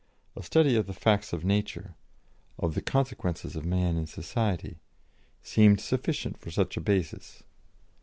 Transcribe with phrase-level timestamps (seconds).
[0.35, 1.93] A study of the facts of nature,
[2.57, 4.77] of the consequences of man in society,
[5.43, 7.43] seemed sufficient for such a basis.